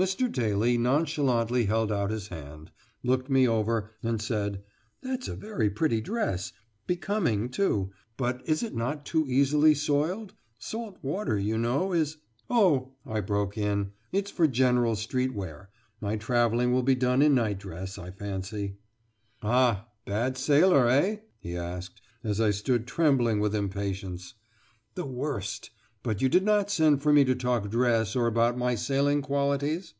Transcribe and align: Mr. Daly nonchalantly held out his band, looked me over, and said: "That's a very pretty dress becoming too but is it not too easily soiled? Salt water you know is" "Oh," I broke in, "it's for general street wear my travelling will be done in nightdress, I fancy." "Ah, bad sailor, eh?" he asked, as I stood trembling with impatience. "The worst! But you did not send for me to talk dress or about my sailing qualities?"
Mr. 0.00 0.32
Daly 0.32 0.78
nonchalantly 0.78 1.66
held 1.66 1.92
out 1.92 2.10
his 2.10 2.30
band, 2.30 2.70
looked 3.02 3.28
me 3.28 3.46
over, 3.46 3.90
and 4.02 4.18
said: 4.18 4.62
"That's 5.02 5.28
a 5.28 5.36
very 5.36 5.68
pretty 5.68 6.00
dress 6.00 6.54
becoming 6.86 7.50
too 7.50 7.90
but 8.16 8.40
is 8.46 8.62
it 8.62 8.74
not 8.74 9.04
too 9.04 9.26
easily 9.28 9.74
soiled? 9.74 10.32
Salt 10.58 10.96
water 11.02 11.36
you 11.38 11.58
know 11.58 11.92
is" 11.92 12.16
"Oh," 12.48 12.94
I 13.04 13.20
broke 13.20 13.58
in, 13.58 13.92
"it's 14.10 14.30
for 14.30 14.46
general 14.46 14.96
street 14.96 15.34
wear 15.34 15.68
my 16.00 16.16
travelling 16.16 16.72
will 16.72 16.82
be 16.82 16.94
done 16.94 17.20
in 17.20 17.34
nightdress, 17.34 17.98
I 17.98 18.10
fancy." 18.10 18.76
"Ah, 19.42 19.86
bad 20.06 20.38
sailor, 20.38 20.88
eh?" 20.88 21.18
he 21.40 21.58
asked, 21.58 22.00
as 22.24 22.40
I 22.40 22.52
stood 22.52 22.86
trembling 22.86 23.38
with 23.38 23.54
impatience. 23.54 24.32
"The 24.94 25.04
worst! 25.04 25.68
But 26.02 26.22
you 26.22 26.30
did 26.30 26.44
not 26.46 26.70
send 26.70 27.02
for 27.02 27.12
me 27.12 27.24
to 27.26 27.34
talk 27.34 27.68
dress 27.68 28.16
or 28.16 28.26
about 28.26 28.56
my 28.56 28.74
sailing 28.74 29.20
qualities?" 29.20 29.92